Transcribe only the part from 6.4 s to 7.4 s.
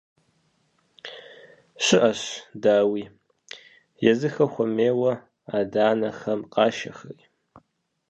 къашэхэри.